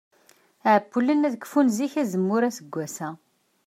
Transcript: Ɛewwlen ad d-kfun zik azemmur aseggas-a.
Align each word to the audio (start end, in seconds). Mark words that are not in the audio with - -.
Ɛewwlen 0.73 1.25
ad 1.27 1.31
d-kfun 1.35 1.67
zik 1.77 1.93
azemmur 2.01 2.41
aseggas-a. 2.49 3.09